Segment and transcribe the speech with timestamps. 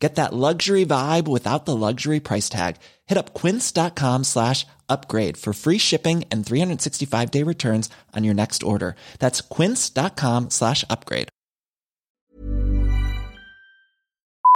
[0.00, 2.76] Get that luxury vibe without the luxury price tag.
[3.06, 8.62] Hit up quince.com slash upgrade for free shipping and 365 day returns on your next
[8.62, 8.96] order.
[9.18, 11.28] That's quince.com slash upgrade.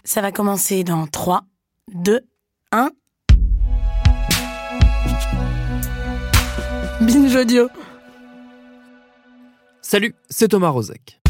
[0.06, 1.44] Ça va commencer dans 3,
[1.94, 2.20] 2,
[2.72, 2.90] 1.
[7.00, 7.68] Binge audio.
[9.80, 11.23] Salut, c'est Thomas Rozek.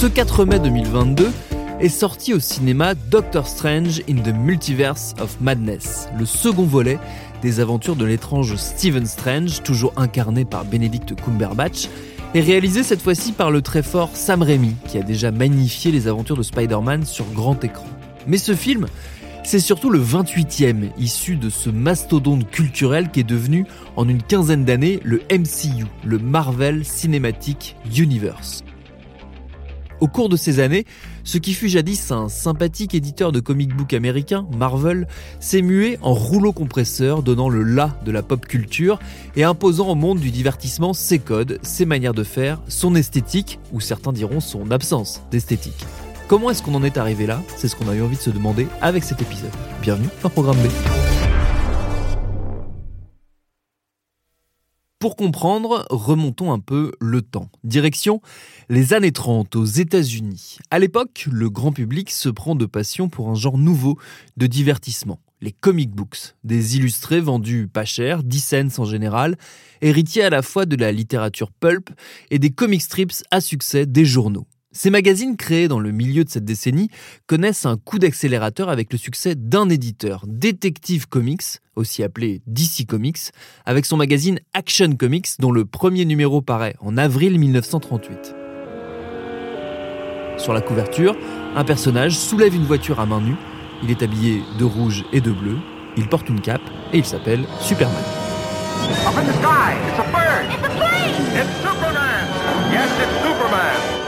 [0.00, 1.30] Ce 4 mai 2022
[1.78, 6.98] est sorti au cinéma Doctor Strange in the Multiverse of Madness, le second volet
[7.42, 11.90] des aventures de l'étrange Stephen Strange, toujours incarné par Benedict Cumberbatch,
[12.32, 16.08] et réalisé cette fois-ci par le très fort Sam Raimi, qui a déjà magnifié les
[16.08, 17.84] aventures de Spider-Man sur grand écran.
[18.26, 18.86] Mais ce film,
[19.44, 23.66] c'est surtout le 28e, issu de ce mastodonte culturel qui est devenu,
[23.96, 28.64] en une quinzaine d'années, le MCU, le Marvel Cinematic Universe.
[30.00, 30.86] Au cours de ces années,
[31.24, 35.06] ce qui fut jadis un sympathique éditeur de comic book américain, Marvel,
[35.40, 38.98] s'est mué en rouleau compresseur donnant le la de la pop culture
[39.36, 43.80] et imposant au monde du divertissement ses codes, ses manières de faire, son esthétique, ou
[43.80, 45.84] certains diront son absence d'esthétique.
[46.28, 47.42] Comment est-ce qu'on en est arrivé là?
[47.56, 49.50] C'est ce qu'on a eu envie de se demander avec cet épisode.
[49.82, 51.09] Bienvenue dans Programme B.
[55.00, 57.48] Pour comprendre, remontons un peu le temps.
[57.64, 58.20] Direction
[58.68, 60.58] les années 30 aux États-Unis.
[60.70, 63.98] À l'époque, le grand public se prend de passion pour un genre nouveau
[64.36, 69.38] de divertissement, les comic books, des illustrés vendus pas cher, 10 cents en général,
[69.80, 71.88] héritiers à la fois de la littérature pulp
[72.30, 74.46] et des comic strips à succès des journaux.
[74.72, 76.90] Ces magazines créés dans le milieu de cette décennie
[77.26, 81.42] connaissent un coup d'accélérateur avec le succès d'un éditeur, Detective Comics,
[81.74, 83.18] aussi appelé DC Comics,
[83.66, 88.36] avec son magazine Action Comics dont le premier numéro paraît en avril 1938.
[90.38, 91.16] Sur la couverture,
[91.56, 93.36] un personnage soulève une voiture à main nue,
[93.82, 95.56] il est habillé de rouge et de bleu,
[95.96, 98.04] il porte une cape et il s'appelle Superman.
[99.04, 100.46] Up in the sky, it's a bird.
[100.48, 101.10] It's a plane.
[101.34, 102.28] It's Superman.
[102.72, 103.99] Yes, it's Superman.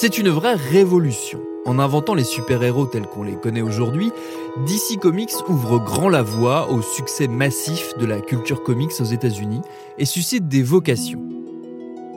[0.00, 1.40] C'est une vraie révolution.
[1.66, 4.12] En inventant les super-héros tels qu'on les connaît aujourd'hui,
[4.66, 9.60] DC Comics ouvre grand la voie au succès massif de la culture comics aux États-Unis
[9.98, 11.20] et suscite des vocations.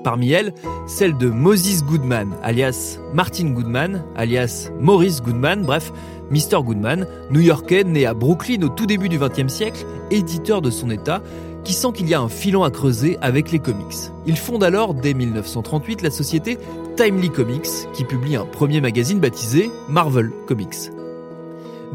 [0.01, 0.53] Parmi elles,
[0.87, 5.91] celle de Moses Goodman, alias Martin Goodman, alias Maurice Goodman, bref,
[6.31, 6.63] Mr.
[6.63, 11.21] Goodman, new-yorkais né à Brooklyn au tout début du XXe siècle, éditeur de son état,
[11.63, 14.11] qui sent qu'il y a un filon à creuser avec les comics.
[14.25, 16.57] Il fonde alors, dès 1938, la société
[16.95, 20.91] Timely Comics, qui publie un premier magazine baptisé Marvel Comics.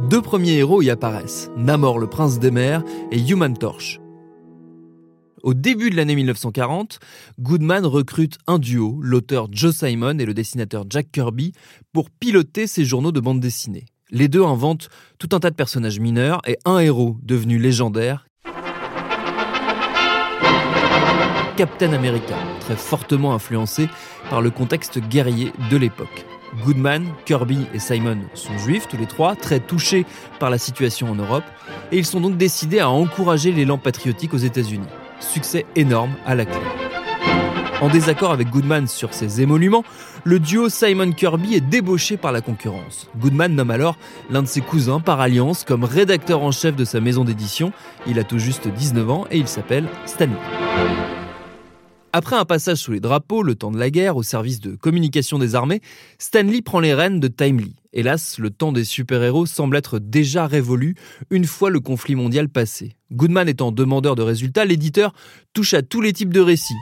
[0.08, 4.00] Deux premiers héros y apparaissent, Namor le prince des mers et Human Torch.
[5.42, 6.98] Au début de l'année 1940,
[7.38, 11.52] Goodman recrute un duo, l'auteur Joe Simon et le dessinateur Jack Kirby,
[11.92, 13.86] pour piloter ses journaux de bande dessinée.
[14.10, 18.27] Les deux inventent tout un tas de personnages mineurs et un héros devenu légendaire,
[21.58, 23.88] Captain America, très fortement influencé
[24.30, 26.24] par le contexte guerrier de l'époque.
[26.64, 30.06] Goodman, Kirby et Simon sont juifs tous les trois, très touchés
[30.38, 31.42] par la situation en Europe,
[31.90, 34.86] et ils sont donc décidés à encourager l'élan patriotique aux États-Unis.
[35.18, 36.60] Succès énorme à la clé.
[37.80, 39.82] En désaccord avec Goodman sur ses émoluments,
[40.22, 43.10] le duo Simon Kirby est débauché par la concurrence.
[43.16, 43.96] Goodman nomme alors
[44.30, 47.72] l'un de ses cousins par alliance comme rédacteur en chef de sa maison d'édition.
[48.06, 50.36] Il a tout juste 19 ans et il s'appelle Stanley.
[52.14, 55.38] Après un passage sous les drapeaux, le temps de la guerre, au service de communication
[55.38, 55.82] des armées,
[56.18, 57.74] Stanley prend les rênes de Timely.
[57.92, 60.94] Hélas, le temps des super-héros semble être déjà révolu
[61.30, 62.96] une fois le conflit mondial passé.
[63.12, 65.12] Goodman étant demandeur de résultats, l'éditeur
[65.52, 66.74] touche à tous les types de récits.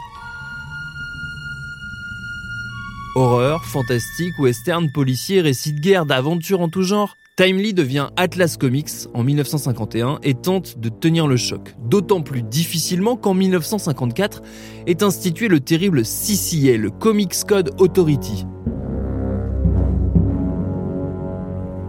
[3.17, 7.17] Horreur, fantastique, western, policier, récits de guerre, d'aventure en tout genre.
[7.37, 13.17] Timely devient Atlas Comics en 1951 et tente de tenir le choc, d'autant plus difficilement
[13.17, 14.41] qu'en 1954
[14.87, 18.47] est institué le terrible CCA, le Comics Code Authority.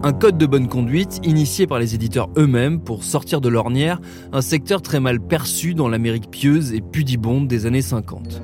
[0.02, 4.02] Un code de bonne conduite initié par les éditeurs eux-mêmes pour sortir de l'ornière
[4.34, 8.42] un secteur très mal perçu dans l'Amérique pieuse et pudibonde des années 50.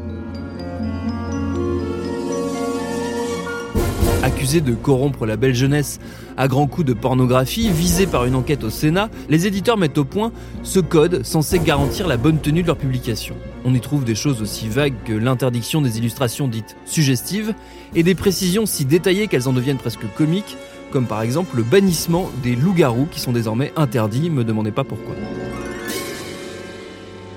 [4.44, 5.98] Accusé de corrompre la belle jeunesse
[6.36, 10.04] à grands coups de pornographie, visé par une enquête au Sénat, les éditeurs mettent au
[10.04, 10.32] point
[10.62, 13.36] ce code censé garantir la bonne tenue de leur publication.
[13.64, 17.54] On y trouve des choses aussi vagues que l'interdiction des illustrations dites suggestives
[17.94, 20.58] et des précisions si détaillées qu'elles en deviennent presque comiques,
[20.92, 25.14] comme par exemple le bannissement des loups-garous qui sont désormais interdits, me demandez pas pourquoi.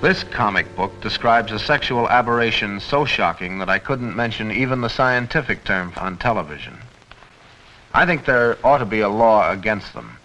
[0.02, 4.90] This comic book describes a sexual aberration so shocking that I couldn't mention even the
[4.90, 6.74] scientific term on television.
[7.98, 10.16] I think there ought to be a law against them.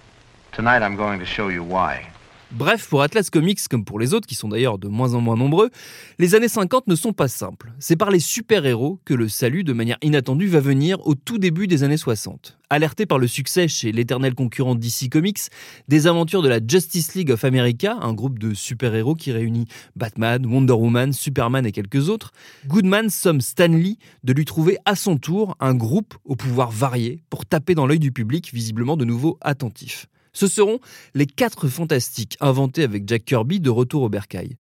[0.51, 2.12] Tonight I'm going to show you why.
[2.55, 5.35] Bref, pour Atlas Comics, comme pour les autres, qui sont d'ailleurs de moins en moins
[5.35, 5.71] nombreux,
[6.19, 7.73] les années 50 ne sont pas simples.
[7.79, 11.65] C'est par les super-héros que le salut, de manière inattendue, va venir au tout début
[11.65, 12.59] des années 60.
[12.69, 15.39] Alerté par le succès chez l'éternel concurrent DC Comics,
[15.87, 19.65] des aventures de la Justice League of America, un groupe de super-héros qui réunit
[19.95, 22.33] Batman, Wonder Woman, Superman et quelques autres,
[22.67, 27.47] Goodman somme Stanley de lui trouver à son tour un groupe au pouvoir varié pour
[27.47, 30.07] taper dans l'œil du public, visiblement de nouveau attentif.
[30.33, 30.79] Ce seront
[31.13, 34.57] les quatre fantastiques inventés avec Jack Kirby de retour au bercail.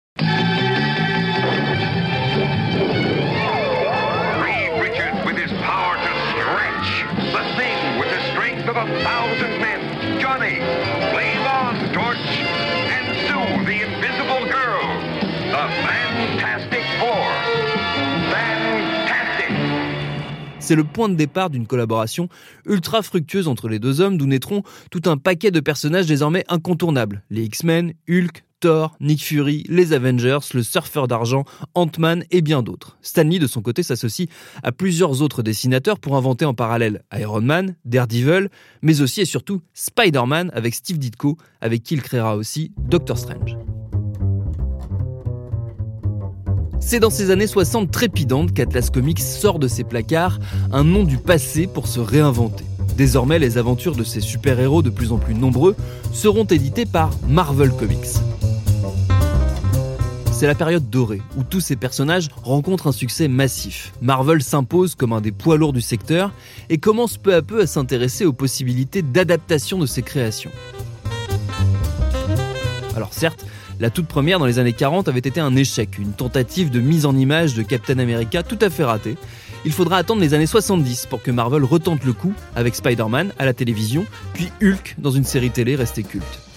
[20.71, 22.29] C'est le point de départ d'une collaboration
[22.65, 24.63] ultra fructueuse entre les deux hommes, d'où naîtront
[24.93, 27.25] tout un paquet de personnages désormais incontournables.
[27.29, 31.43] Les X-Men, Hulk, Thor, Nick Fury, les Avengers, le Surfeur d'argent,
[31.75, 32.99] Ant-Man et bien d'autres.
[33.03, 34.29] Stanley, de son côté, s'associe
[34.63, 38.49] à plusieurs autres dessinateurs pour inventer en parallèle Iron Man, Daredevil,
[38.81, 43.57] mais aussi et surtout Spider-Man avec Steve Ditko, avec qui il créera aussi Doctor Strange.
[46.81, 50.41] C'est dans ces années 60 trépidantes qu'Atlas Comics sort de ses placards
[50.73, 52.65] un nom du passé pour se réinventer.
[52.97, 55.77] Désormais, les aventures de ces super-héros de plus en plus nombreux
[56.13, 58.19] seront éditées par Marvel Comics.
[60.33, 63.93] C'est la période dorée où tous ces personnages rencontrent un succès massif.
[64.01, 66.33] Marvel s'impose comme un des poids lourds du secteur
[66.71, 70.51] et commence peu à peu à s'intéresser aux possibilités d'adaptation de ses créations.
[72.97, 73.45] Alors certes,
[73.81, 77.07] la toute première dans les années 40 avait été un échec, une tentative de mise
[77.07, 79.17] en image de Captain America tout à fait ratée.
[79.65, 83.47] Il faudra attendre les années 70 pour que Marvel retente le coup avec Spider-Man à
[83.47, 84.05] la télévision,
[84.35, 86.50] puis Hulk dans une série télé restée culte.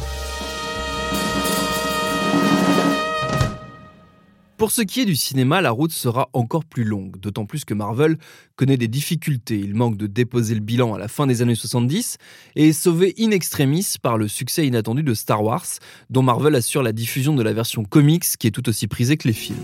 [4.63, 7.73] Pour ce qui est du cinéma, la route sera encore plus longue, d'autant plus que
[7.73, 8.17] Marvel
[8.55, 9.57] connaît des difficultés.
[9.57, 12.15] Il manque de déposer le bilan à la fin des années 70
[12.55, 15.65] et est sauvé in extremis par le succès inattendu de Star Wars,
[16.09, 19.27] dont Marvel assure la diffusion de la version comics qui est tout aussi prisée que
[19.27, 19.59] les films.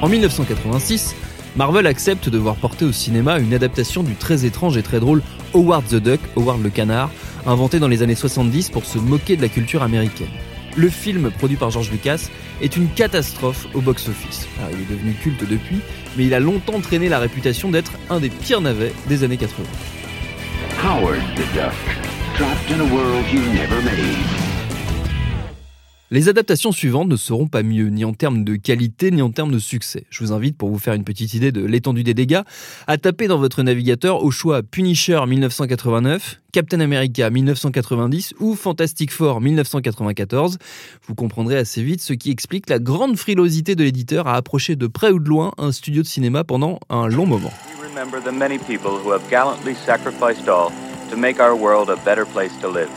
[0.00, 1.14] En 1986,
[1.56, 5.22] Marvel accepte de voir porter au cinéma une adaptation du très étrange et très drôle
[5.52, 7.10] Howard the Duck, Howard le canard,
[7.44, 10.30] inventé dans les années 70 pour se moquer de la culture américaine.
[10.76, 12.28] Le film, produit par George Lucas,
[12.60, 14.48] est une catastrophe au box-office.
[14.58, 15.80] Alors, Il est devenu culte depuis,
[16.16, 19.66] mais il a longtemps traîné la réputation d'être un des pires navets des années 80.
[20.82, 21.74] Howard the Duck,
[22.36, 24.51] trapped in a world you never made.
[26.12, 29.50] Les adaptations suivantes ne seront pas mieux, ni en termes de qualité, ni en termes
[29.50, 30.04] de succès.
[30.10, 32.42] Je vous invite, pour vous faire une petite idée de l'étendue des dégâts,
[32.86, 39.40] à taper dans votre navigateur au choix Punisher 1989, Captain America 1990 ou Fantastic Four
[39.40, 40.58] 1994.
[41.08, 44.88] Vous comprendrez assez vite ce qui explique la grande frilosité de l'éditeur à approcher de
[44.88, 47.52] près ou de loin un studio de cinéma pendant un long moment.
[51.10, 52.88] To make our world a better place to live.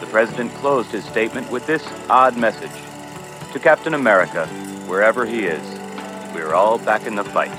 [0.00, 2.70] The President closed his statement with this odd message
[3.52, 4.46] To Captain America,
[4.88, 5.60] wherever he is,
[6.34, 7.52] we're all back in the fight.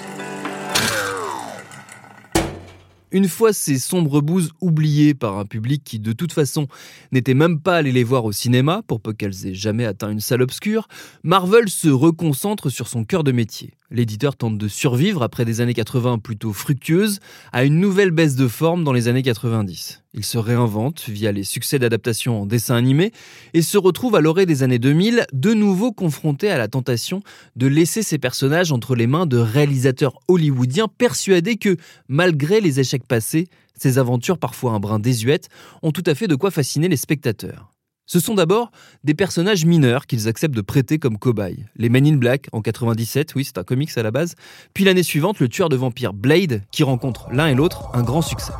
[3.12, 6.68] Une fois ces sombres bouses oubliées par un public qui de toute façon
[7.12, 10.22] n'était même pas allé les voir au cinéma, pour peu qu'elles aient jamais atteint une
[10.22, 10.88] salle obscure,
[11.24, 13.74] Marvel se reconcentre sur son cœur de métier.
[13.94, 17.20] L'éditeur tente de survivre après des années 80 plutôt fructueuses
[17.52, 20.02] à une nouvelle baisse de forme dans les années 90.
[20.14, 23.12] Il se réinvente via les succès d'adaptation en dessin animé
[23.54, 27.22] et se retrouve à l'orée des années 2000 de nouveau confronté à la tentation
[27.58, 31.76] de laisser ses personnages entre les mains de réalisateurs hollywoodiens persuadés que,
[32.08, 35.50] malgré les échecs passés, ces aventures parfois un brin désuètes
[35.82, 37.74] ont tout à fait de quoi fasciner les spectateurs.
[38.06, 38.72] Ce sont d'abord
[39.04, 41.66] des personnages mineurs qu'ils acceptent de prêter comme cobayes.
[41.76, 44.36] Les Men in Black en 97, oui c'est un comics à la base,
[44.74, 48.22] puis l'année suivante le tueur de vampires Blade qui rencontre l'un et l'autre un grand
[48.22, 48.54] succès.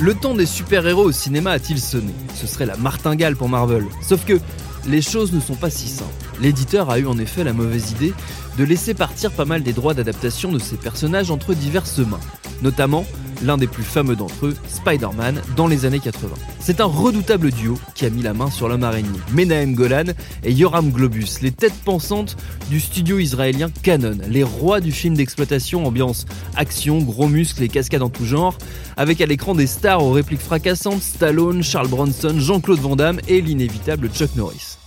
[0.00, 2.12] Le temps des super-héros au cinéma a-t-il sonné?
[2.34, 3.84] Ce serait la martingale pour Marvel.
[4.02, 4.40] Sauf que
[4.86, 6.10] les choses ne sont pas si simples.
[6.40, 8.12] L'éditeur a eu en effet la mauvaise idée
[8.58, 12.20] de laisser partir pas mal des droits d'adaptation de ses personnages entre diverses mains,
[12.62, 13.04] notamment
[13.42, 16.28] l'un des plus fameux d'entre eux, Spider-Man, dans les années 80.
[16.60, 20.12] C'est un redoutable duo qui a mis la main sur l'homme araignée, Menahem Golan
[20.44, 22.36] et Yoram Globus, les têtes pensantes
[22.70, 28.02] du studio israélien Canon, les rois du film d'exploitation ambiance action, gros muscles et cascades
[28.02, 28.56] en tout genre,
[28.96, 33.40] avec à l'écran des stars aux répliques fracassantes, Stallone, Charles Bronson, Jean-Claude Van Damme et
[33.40, 34.81] l'inévitable Chuck Norris.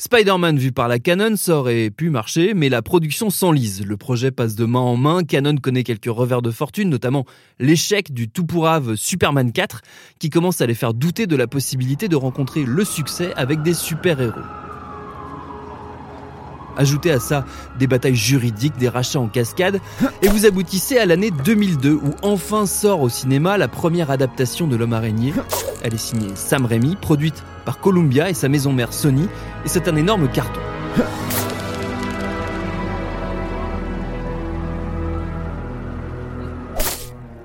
[0.00, 3.84] Spider-Man vu par la Canon, ça aurait pu marcher, mais la production s'enlise.
[3.84, 5.24] Le projet passe de main en main.
[5.24, 7.26] Canon connaît quelques revers de fortune, notamment
[7.58, 9.82] l'échec du tout pourrave Superman 4,
[10.18, 13.74] qui commence à les faire douter de la possibilité de rencontrer le succès avec des
[13.74, 14.40] super-héros.
[16.76, 17.44] Ajoutez à ça
[17.78, 19.80] des batailles juridiques, des rachats en cascade,
[20.22, 24.76] et vous aboutissez à l'année 2002 où enfin sort au cinéma la première adaptation de
[24.76, 25.34] L'Homme Araignée.
[25.82, 29.28] Elle est signée Sam Raimi, produite par Columbia et sa maison mère Sony,
[29.64, 30.60] et c'est un énorme carton.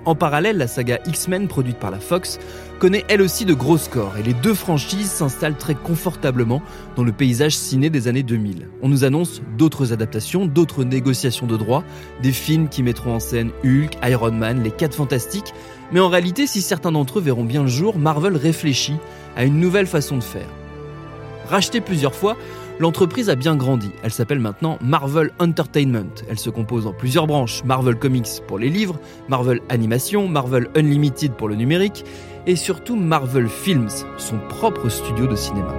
[0.06, 2.40] En parallèle, la saga X-Men produite par la Fox
[2.78, 6.62] connaît elle aussi de gros scores et les deux franchises s'installent très confortablement
[6.96, 8.68] dans le paysage ciné des années 2000.
[8.84, 11.84] On nous annonce d'autres adaptations, d'autres négociations de droits,
[12.22, 15.54] des films qui mettront en scène Hulk, Iron Man, les 4 fantastiques,
[15.92, 18.98] mais en réalité, si certains d'entre eux verront bien le jour, Marvel réfléchit
[19.36, 20.48] à une nouvelle façon de faire.
[21.48, 22.38] Rachetée plusieurs fois,
[22.80, 23.92] l'entreprise a bien grandi.
[24.04, 26.14] Elle s'appelle maintenant Marvel Entertainment.
[26.30, 27.64] Elle se compose en plusieurs branches.
[27.64, 32.06] Marvel Comics pour les livres, Marvel Animation, Marvel Unlimited pour le numérique
[32.48, 35.74] et surtout Marvel Films, son propre studio de cinéma.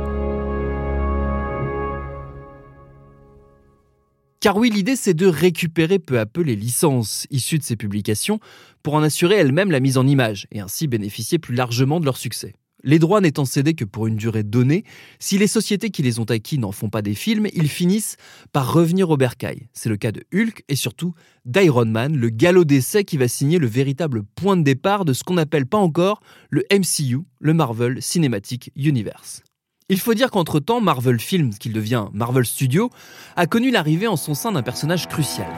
[4.41, 8.39] Car oui, l'idée c'est de récupérer peu à peu les licences issues de ces publications
[8.83, 12.17] pour en assurer elles-mêmes la mise en image et ainsi bénéficier plus largement de leur
[12.17, 12.55] succès.
[12.87, 14.85] Les droits n'étant cédés que pour une durée donnée,
[15.19, 18.17] si les sociétés qui les ont acquis n'en font pas des films, ils finissent
[18.53, 19.69] par revenir au bercail.
[19.73, 21.13] C'est le cas de Hulk et surtout
[21.45, 25.25] d'Iron Man, le galop d'essai qui va signer le véritable point de départ de ce
[25.25, 29.43] qu'on n'appelle pas encore le MCU, le Marvel Cinematic Universe.
[29.89, 32.91] Il faut dire qu'entre-temps, Marvel Films, qu'il devient Marvel Studios,
[33.35, 35.49] a connu l'arrivée en son sein d'un personnage crucial.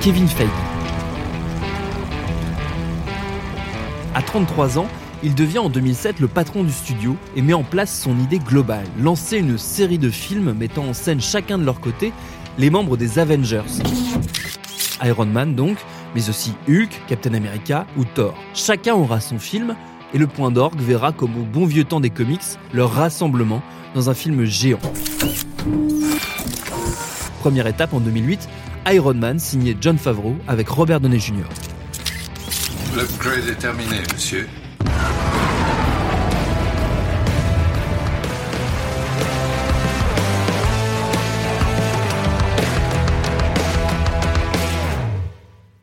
[0.00, 0.67] Kevin Feige.
[4.18, 4.88] À 33 ans,
[5.22, 8.84] il devient en 2007 le patron du studio et met en place son idée globale,
[9.00, 12.12] lancer une série de films mettant en scène chacun de leur côté
[12.58, 13.62] les membres des Avengers.
[15.04, 15.78] Iron Man donc,
[16.16, 18.34] mais aussi Hulk, Captain America ou Thor.
[18.54, 19.76] Chacun aura son film
[20.12, 23.62] et le point d'orgue verra comme au bon vieux temps des comics leur rassemblement
[23.94, 24.80] dans un film géant.
[27.38, 28.48] Première étape en 2008,
[28.90, 31.44] Iron Man signé John Favreau avec Robert Downey Jr.
[32.98, 34.48] L'upgrade est terminé, monsieur.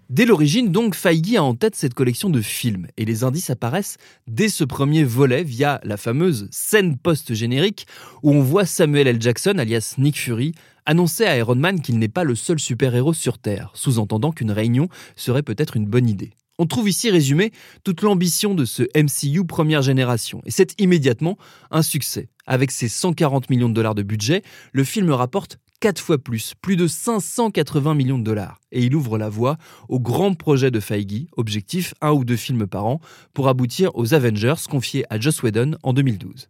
[0.10, 3.95] Dès l'origine, donc, Feige a en tête cette collection de films, et les indices apparaissent
[4.27, 7.88] dès ce premier volet via la fameuse scène post-générique
[8.24, 9.22] où on voit Samuel L.
[9.22, 10.53] Jackson, alias Nick Fury,
[10.86, 14.89] annoncer à Iron Man qu'il n'est pas le seul super-héros sur Terre, sous-entendant qu'une réunion
[15.15, 16.34] serait peut-être une bonne idée.
[16.57, 17.51] On trouve ici résumé
[17.83, 21.38] toute l'ambition de ce MCU première génération, et c'est immédiatement
[21.69, 22.29] un succès.
[22.47, 26.77] Avec ses 140 millions de dollars de budget, le film rapporte 4 fois plus, plus
[26.77, 28.62] de 580 millions de dollars.
[28.71, 29.57] Et il ouvre la voie
[29.89, 33.01] au grand projet de Feige, objectif un ou deux films par an,
[33.33, 36.47] pour aboutir aux Avengers confiés à Joss Whedon en 2012.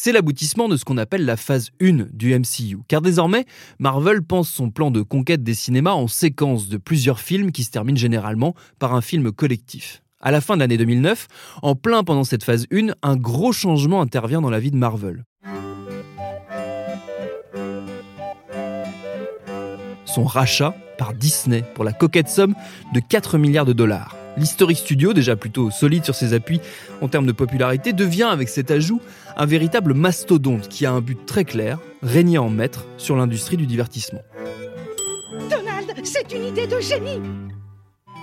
[0.00, 3.46] C'est l'aboutissement de ce qu'on appelle la phase 1 du MCU, car désormais,
[3.80, 7.72] Marvel pense son plan de conquête des cinémas en séquence de plusieurs films qui se
[7.72, 10.04] terminent généralement par un film collectif.
[10.20, 11.26] À la fin de l'année 2009,
[11.62, 15.24] en plein pendant cette phase 1, un gros changement intervient dans la vie de Marvel.
[20.04, 22.54] Son rachat par Disney pour la coquette somme
[22.94, 24.14] de 4 milliards de dollars.
[24.38, 26.60] L'Historic Studio, déjà plutôt solide sur ses appuis
[27.00, 29.00] en termes de popularité, devient avec cet ajout
[29.36, 33.66] un véritable mastodonte qui a un but très clair, régner en maître sur l'industrie du
[33.66, 34.22] divertissement.
[35.50, 37.20] Donald, c'est une idée de génie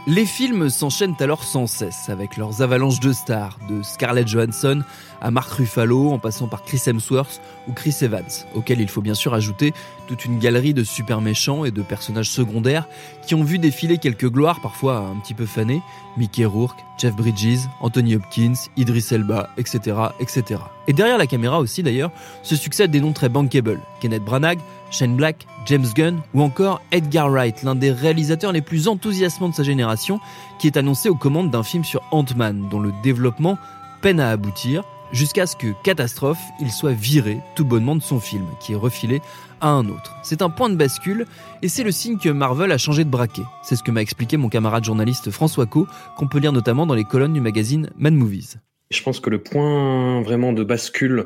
[0.08, 4.84] Les films s'enchaînent alors sans cesse avec leurs avalanches de stars, de Scarlett Johansson
[5.20, 9.16] à Mark Ruffalo en passant par Chris Hemsworth ou Chris Evans, auquel il faut bien
[9.16, 9.74] sûr ajouter
[10.08, 12.88] toute une galerie de super méchants et de personnages secondaires
[13.26, 15.82] qui ont vu défiler quelques gloires parfois un petit peu fanées,
[16.18, 20.62] Mickey Rourke, Jeff Bridges, Anthony Hopkins, Idris Elba, etc., etc.
[20.88, 22.12] Et derrière la caméra aussi d'ailleurs,
[22.44, 24.60] se succèdent des noms très bankable, Kenneth Branagh,
[24.96, 29.54] Shane Black, James Gunn ou encore Edgar Wright, l'un des réalisateurs les plus enthousiasmants de
[29.54, 30.22] sa génération,
[30.58, 33.58] qui est annoncé aux commandes d'un film sur Ant-Man, dont le développement
[34.02, 38.46] peine à aboutir, jusqu'à ce que, catastrophe, il soit viré tout bonnement de son film,
[38.62, 39.22] qui est refilé
[39.60, 40.16] à un autre.
[40.24, 41.26] C'est un point de bascule,
[41.62, 43.44] et c'est le signe que Marvel a changé de braquet.
[43.64, 46.96] C'est ce que m'a expliqué mon camarade journaliste François Co, qu'on peut lire notamment dans
[46.96, 48.60] les colonnes du magazine Mad Movies.
[48.96, 51.26] Je pense que le point vraiment de bascule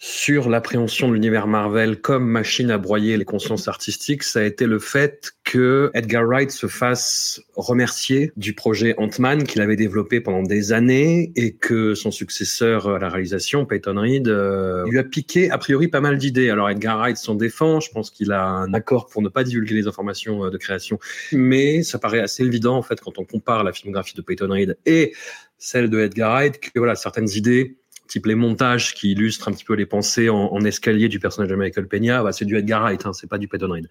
[0.00, 4.66] sur l'appréhension de l'univers Marvel comme machine à broyer les consciences artistiques, ça a été
[4.66, 10.42] le fait que Edgar Wright se fasse remercier du projet Ant-Man qu'il avait développé pendant
[10.42, 15.50] des années et que son successeur à la réalisation, Peyton Reed, euh, lui a piqué
[15.50, 16.50] a priori pas mal d'idées.
[16.50, 19.74] Alors Edgar Wright s'en défend, je pense qu'il a un accord pour ne pas divulguer
[19.74, 20.98] les informations euh, de création,
[21.32, 24.76] mais ça paraît assez évident en fait quand on compare la filmographie de Peyton Reed
[24.86, 25.12] et
[25.58, 29.64] celle de Edgar Wright, que voilà, certaines idées, type les montages qui illustrent un petit
[29.64, 33.04] peu les pensées en, escalier du personnage de Michael Peña, bah, c'est du Edgar Wright,
[33.06, 33.88] hein, c'est pas du Peyton Reed.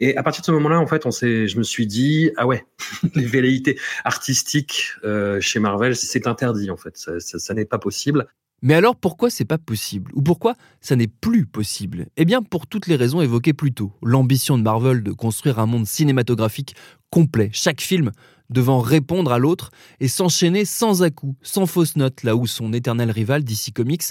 [0.00, 2.64] Et à partir de ce moment-là, en fait, on je me suis dit, ah ouais,
[3.14, 7.78] les velléités artistiques euh, chez Marvel, c'est interdit en fait, ça, ça, ça n'est pas
[7.78, 8.26] possible.
[8.60, 10.10] Mais alors pourquoi c'est pas possible?
[10.14, 12.06] Ou pourquoi ça n'est plus possible?
[12.16, 13.92] Eh bien pour toutes les raisons évoquées plus tôt.
[14.02, 16.74] L'ambition de Marvel de construire un monde cinématographique
[17.10, 18.10] complet, chaque film
[18.50, 23.10] devant répondre à l'autre et s'enchaîner sans à-coup, sans fausse note, là où son éternel
[23.10, 24.04] rival DC Comics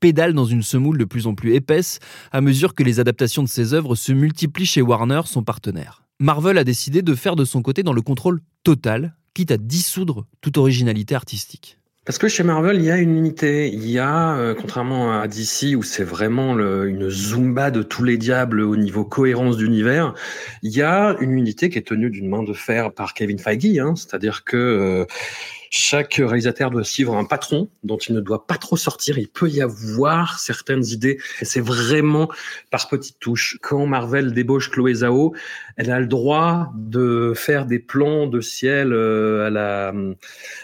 [0.00, 1.98] pédale dans une semoule de plus en plus épaisse
[2.32, 6.04] à mesure que les adaptations de ses œuvres se multiplient chez Warner, son partenaire.
[6.20, 10.26] Marvel a décidé de faire de son côté dans le contrôle total, quitte à dissoudre
[10.40, 11.78] toute originalité artistique.
[12.04, 13.68] Parce que chez Marvel, il y a une unité.
[13.68, 18.04] Il y a, euh, contrairement à DC, où c'est vraiment le, une zumba de tous
[18.04, 20.12] les diables au niveau cohérence d'univers,
[20.62, 23.78] il y a une unité qui est tenue d'une main de fer par Kevin Feige.
[23.78, 25.06] Hein, C'est-à-dire que euh,
[25.76, 29.18] chaque réalisateur doit suivre un patron dont il ne doit pas trop sortir.
[29.18, 31.18] Il peut y avoir certaines idées.
[31.40, 32.30] Et c'est vraiment
[32.70, 33.58] par petites touches.
[33.60, 35.34] Quand Marvel débauche Chloé Zhao,
[35.76, 39.92] elle a le droit de faire des plans de ciel euh, à la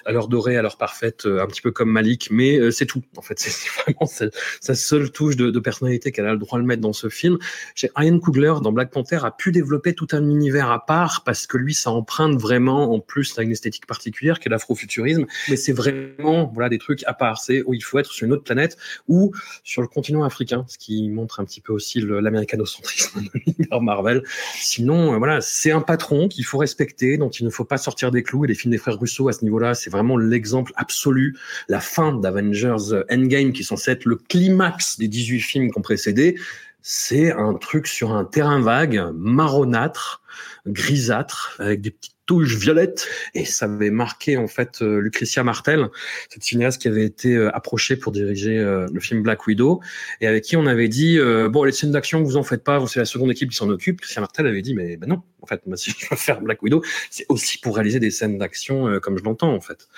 [0.05, 2.87] à l'heure dorée, à l'heure parfaite, euh, un petit peu comme Malik, mais euh, c'est
[2.87, 3.02] tout.
[3.17, 6.83] En fait, c'est vraiment sa, seule touche de, personnalité qu'elle a le droit de mettre
[6.83, 7.37] dans ce film.
[7.75, 11.49] Chez Ryan Coogler, dans Black Panther, a pu développer tout un univers à part parce
[11.49, 15.00] que lui, ça emprunte vraiment en plus à une esthétique particulière qui est l'afrofuturisme.
[15.49, 17.39] Mais c'est vraiment voilà des trucs à part.
[17.39, 18.77] C'est où il faut être sur une autre planète
[19.09, 19.33] ou
[19.65, 24.23] sur le continent africain, ce qui montre un petit peu aussi l'américanocentrisme de Marvel.
[24.57, 28.11] Sinon euh, voilà, c'est un patron qu'il faut respecter, dont il ne faut pas sortir
[28.11, 28.45] des clous.
[28.45, 31.37] Et les films des frères Russo à ce niveau-là, c'est vraiment l'exemple absolu.
[31.69, 35.83] La fin d'Avengers Endgame, qui est censé être le climax des 18 films qui ont
[35.83, 36.37] précédé,
[36.83, 40.23] c'est un truc sur un terrain vague, marronâtre,
[40.66, 43.09] grisâtre, avec des petites touches violettes.
[43.35, 45.88] Et ça avait marqué en fait euh, Lucretia Martel,
[46.29, 49.81] cette cinéaste qui avait été euh, approchée pour diriger euh, le film Black Widow,
[50.21, 51.19] et avec qui on avait dit
[51.51, 54.01] bon les scènes d'action vous en faites pas, c'est la seconde équipe qui s'en occupe.
[54.01, 56.85] Lucretia Martel avait dit mais ben non, en fait si je veux faire Black Widow,
[57.11, 59.88] c'est aussi pour réaliser des scènes d'action comme je l'entends en fait.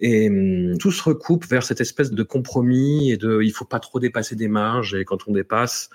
[0.00, 3.80] Et hum, tout se recoupe vers cette espèce de compromis et de il faut pas
[3.80, 5.90] trop dépasser des marges et quand on dépasse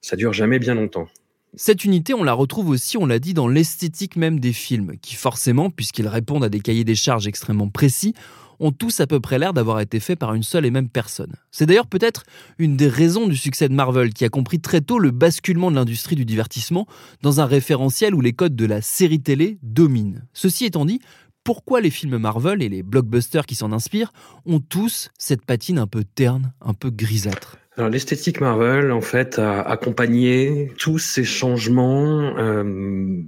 [0.00, 1.08] ça dure jamais bien longtemps.
[1.56, 5.16] Cette unité, on la retrouve aussi, on l'a dit, dans l'esthétique même des films, qui
[5.16, 8.14] forcément, puisqu'ils répondent à des cahiers des charges extrêmement précis,
[8.60, 11.34] ont tous à peu près l'air d'avoir été faits par une seule et même personne.
[11.50, 12.24] C'est d'ailleurs peut-être
[12.58, 15.76] une des raisons du succès de Marvel, qui a compris très tôt le basculement de
[15.76, 16.86] l'industrie du divertissement
[17.22, 20.26] dans un référentiel où les codes de la série télé dominent.
[20.34, 21.00] Ceci étant dit,
[21.42, 24.12] pourquoi les films Marvel et les blockbusters qui s'en inspirent
[24.44, 27.56] ont tous cette patine un peu terne, un peu grisâtre?
[27.76, 33.22] L'esthétique Marvel, en fait, a accompagné tous ces changements euh,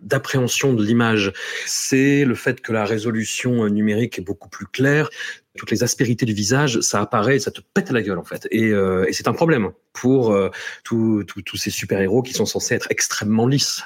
[0.00, 1.32] d'appréhension de l'image.
[1.66, 5.10] C'est le fait que la résolution numérique est beaucoup plus claire.
[5.56, 8.46] Toutes les aspérités du visage, ça apparaît, ça te pète la gueule en fait.
[8.50, 10.50] Et, euh, c'est un problème pour euh,
[10.84, 11.24] tous
[11.56, 13.82] ces super-héros qui sont censés être extrêmement lisses.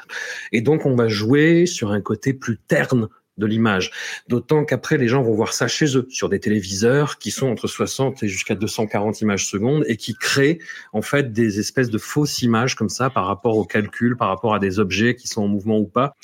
[0.51, 3.09] Et donc on va jouer sur un côté plus terne
[3.41, 3.91] de l'image.
[4.29, 7.67] D'autant qu'après, les gens vont voir ça chez eux, sur des téléviseurs qui sont entre
[7.67, 10.61] 60 et jusqu'à 240 images secondes et qui créent
[10.93, 14.55] en fait des espèces de fausses images comme ça par rapport au calcul, par rapport
[14.55, 16.15] à des objets qui sont en mouvement ou pas.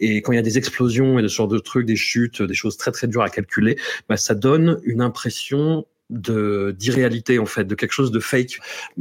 [0.00, 2.54] Et quand il y a des explosions et de sortes de trucs, des chutes, des
[2.54, 3.76] choses très très dures à calculer,
[4.08, 8.58] bah, ça donne une impression de d'irréalité en fait, de quelque chose de fake.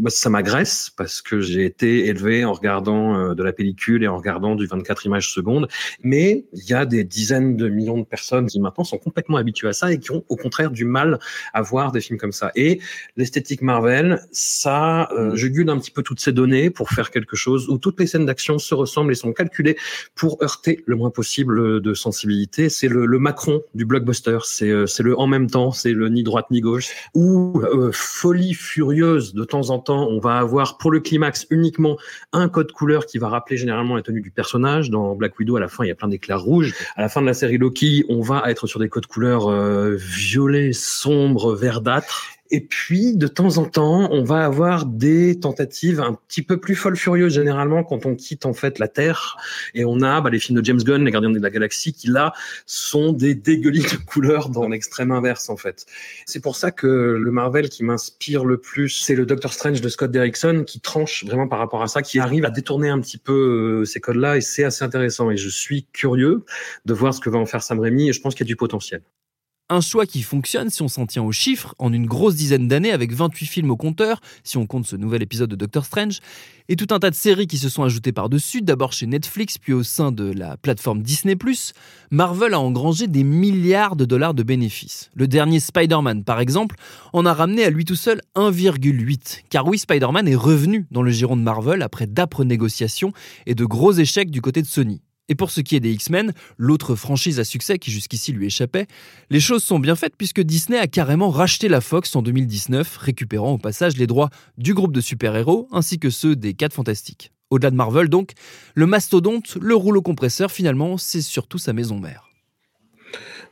[0.07, 4.17] Ça m'agresse parce que j'ai été élevé en regardant euh, de la pellicule et en
[4.17, 5.67] regardant du 24 images secondes.
[6.01, 9.69] Mais il y a des dizaines de millions de personnes qui maintenant sont complètement habituées
[9.69, 11.19] à ça et qui ont au contraire du mal
[11.53, 12.51] à voir des films comme ça.
[12.55, 12.79] Et
[13.17, 17.35] l'esthétique Marvel, ça, euh, je guide un petit peu toutes ces données pour faire quelque
[17.35, 19.77] chose où toutes les scènes d'action se ressemblent et sont calculées
[20.15, 22.69] pour heurter le moins possible de sensibilité.
[22.69, 24.39] C'est le, le Macron du blockbuster.
[24.43, 25.71] C'est euh, c'est le en même temps.
[25.71, 30.19] C'est le ni droite ni gauche ou euh, folie furieuse de temps en temps, on
[30.19, 31.97] va avoir pour le climax uniquement
[32.31, 34.89] un code couleur qui va rappeler généralement la tenue du personnage.
[34.89, 36.73] Dans Black Widow, à la fin, il y a plein d'éclairs rouges.
[36.95, 39.95] À la fin de la série Loki, on va être sur des codes couleurs euh,
[39.95, 42.32] violet, sombre, verdâtre.
[42.55, 46.75] Et puis, de temps en temps, on va avoir des tentatives un petit peu plus
[46.75, 49.37] folles furieuses, généralement, quand on quitte en fait la Terre.
[49.73, 52.09] Et on a bah, les films de James Gunn, Les Gardiens de la Galaxie, qui
[52.09, 52.31] là
[52.67, 55.87] sont des dégueulis de couleurs dans l'extrême inverse, en fait.
[56.27, 59.89] C'est pour ça que le Marvel qui m'inspire le plus, c'est le Doctor Strange de
[59.89, 63.17] Scott Derrickson, qui tranche vraiment par rapport à ça, qui arrive à détourner un petit
[63.17, 65.31] peu euh, ces codes-là, et c'est assez intéressant.
[65.31, 66.45] Et je suis curieux
[66.85, 68.51] de voir ce que va en faire Sam Raimi, et je pense qu'il y a
[68.51, 69.01] du potentiel.
[69.73, 72.91] Un choix qui fonctionne si on s'en tient aux chiffres, en une grosse dizaine d'années
[72.91, 76.19] avec 28 films au compteur, si on compte ce nouvel épisode de Doctor Strange,
[76.69, 79.73] et tout un tas de séries qui se sont ajoutées par-dessus, d'abord chez Netflix, puis
[79.73, 81.33] au sein de la plateforme Disney⁇
[82.11, 85.09] Marvel a engrangé des milliards de dollars de bénéfices.
[85.15, 86.75] Le dernier Spider-Man, par exemple,
[87.11, 91.09] en a ramené à lui tout seul 1,8, car oui, Spider-Man est revenu dans le
[91.09, 93.11] giron de Marvel après d'âpres négociations
[93.47, 95.01] et de gros échecs du côté de Sony.
[95.29, 98.87] Et pour ce qui est des X-Men, l'autre franchise à succès qui jusqu'ici lui échappait,
[99.29, 103.53] les choses sont bien faites puisque Disney a carrément racheté la Fox en 2019, récupérant
[103.53, 107.31] au passage les droits du groupe de super-héros ainsi que ceux des 4 Fantastiques.
[107.49, 108.31] Au-delà de Marvel donc,
[108.75, 112.29] le mastodonte, le rouleau compresseur finalement, c'est surtout sa maison mère.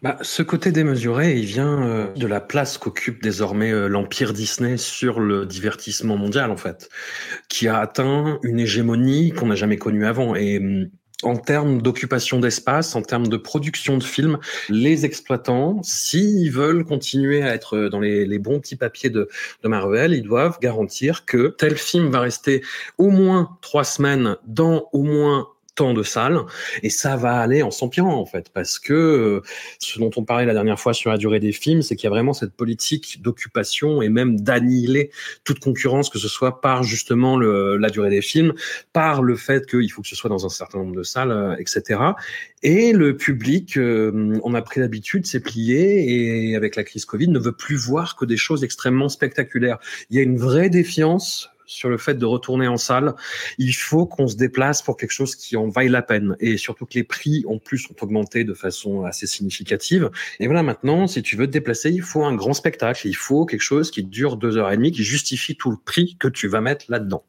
[0.01, 4.77] Bah, ce côté démesuré, il vient euh, de la place qu'occupe désormais euh, l'empire Disney
[4.77, 6.89] sur le divertissement mondial, en fait,
[7.49, 10.33] qui a atteint une hégémonie qu'on n'a jamais connue avant.
[10.33, 10.89] Et hum,
[11.23, 17.43] en termes d'occupation d'espace, en termes de production de films, les exploitants, s'ils veulent continuer
[17.43, 19.29] à être dans les, bons petits papiers de,
[19.63, 22.63] de, Marvel, ils doivent garantir que tel film va rester
[22.97, 26.39] au moins trois semaines dans au moins tant de salles
[26.83, 29.41] et ça va aller en s'empirant en fait parce que euh,
[29.79, 32.07] ce dont on parlait la dernière fois sur la durée des films c'est qu'il y
[32.07, 35.11] a vraiment cette politique d'occupation et même d'annihiler
[35.43, 38.53] toute concurrence que ce soit par justement le, la durée des films
[38.91, 41.55] par le fait qu'il faut que ce soit dans un certain nombre de salles euh,
[41.57, 41.99] etc
[42.63, 47.27] et le public euh, on a pris l'habitude s'est plié et avec la crise Covid
[47.29, 49.79] ne veut plus voir que des choses extrêmement spectaculaires.
[50.09, 53.15] Il y a une vraie défiance sur le fait de retourner en salle,
[53.57, 56.35] il faut qu'on se déplace pour quelque chose qui en vaille la peine.
[56.39, 60.11] Et surtout que les prix, en plus, ont augmenté de façon assez significative.
[60.39, 63.07] Et voilà, maintenant, si tu veux te déplacer, il faut un grand spectacle.
[63.07, 66.17] Il faut quelque chose qui dure deux heures et demie, qui justifie tout le prix
[66.19, 67.23] que tu vas mettre là-dedans.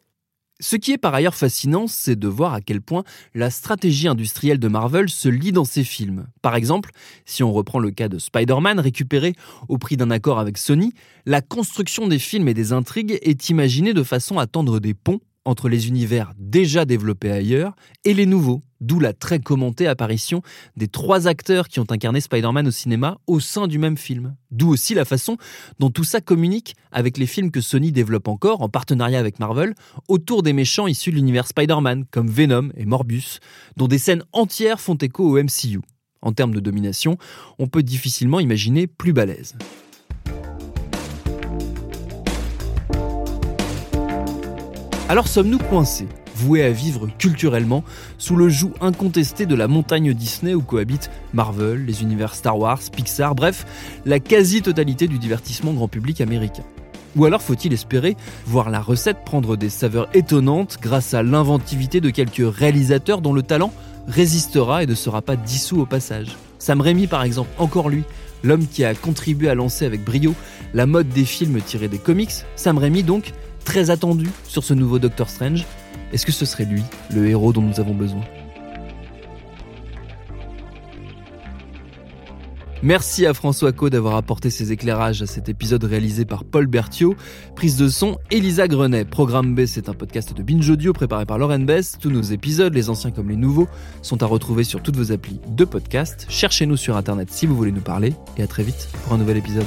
[0.63, 3.03] Ce qui est par ailleurs fascinant, c'est de voir à quel point
[3.35, 6.29] la stratégie industrielle de Marvel se lit dans ses films.
[6.41, 6.93] Par exemple,
[7.25, 9.35] si on reprend le cas de Spider-Man récupéré
[9.69, 10.93] au prix d'un accord avec Sony,
[11.27, 15.19] la construction des films et des intrigues est imaginée de façon à tendre des ponts
[15.45, 20.43] entre les univers déjà développés ailleurs et les nouveaux, d'où la très commentée apparition
[20.77, 24.37] des trois acteurs qui ont incarné Spider-Man au cinéma au sein du même film.
[24.51, 25.39] D'où aussi la façon
[25.79, 29.75] dont tout ça communique avec les films que Sony développe encore en partenariat avec Marvel
[30.09, 33.41] autour des méchants issus de l'univers Spider-Man comme Venom et Morbius,
[33.77, 35.81] dont des scènes entières font écho au MCU.
[36.21, 37.17] En termes de domination,
[37.59, 39.57] on peut difficilement imaginer plus balèze.
[45.09, 46.09] Alors sommes-nous coincés,
[46.43, 47.85] voués à vivre culturellement
[48.19, 52.81] sous le joug incontesté de la montagne Disney où cohabitent Marvel, les univers Star Wars,
[52.95, 53.65] Pixar, bref,
[54.05, 56.65] la quasi-totalité du divertissement grand public américain.
[57.15, 62.11] Ou alors faut-il espérer voir la recette prendre des saveurs étonnantes grâce à l'inventivité de
[62.11, 63.73] quelques réalisateurs dont le talent
[64.09, 66.37] résistera et ne sera pas dissous au passage?
[66.59, 68.03] Sam Raimi par exemple, encore lui,
[68.43, 70.35] l'homme qui a contribué à lancer avec brio
[70.75, 73.33] la mode des films tirés des comics, Sam Raimi donc,
[73.65, 75.65] très attendu sur ce nouveau Doctor Strange.
[76.13, 78.23] Est-ce que ce serait lui, le héros dont nous avons besoin?
[82.85, 87.15] Merci à François Co d'avoir apporté ses éclairages à cet épisode réalisé par Paul Berthiaud.
[87.55, 89.05] Prise de son, Elisa Grenet.
[89.05, 91.97] Programme B, c'est un podcast de Binge Audio préparé par Lauren Bess.
[92.01, 93.69] Tous nos épisodes, les anciens comme les nouveaux,
[94.03, 96.27] sont à retrouver sur toutes vos applis de podcast.
[96.29, 98.15] Cherchez-nous sur Internet si vous voulez nous parler.
[98.37, 99.67] Et à très vite pour un nouvel épisode.